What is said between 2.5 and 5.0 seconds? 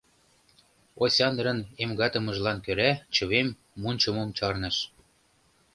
кӧра чывем мунчымым чарныш.